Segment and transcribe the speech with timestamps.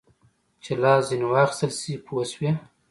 [0.63, 2.51] چې لاس ځینې واخیستل شي پوه شوې!.